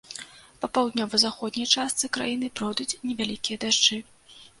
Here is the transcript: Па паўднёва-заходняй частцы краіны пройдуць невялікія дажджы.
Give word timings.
Па 0.61 0.67
паўднёва-заходняй 0.77 1.67
частцы 1.77 2.09
краіны 2.17 2.47
пройдуць 2.61 2.97
невялікія 3.11 3.61
дажджы. 3.67 4.01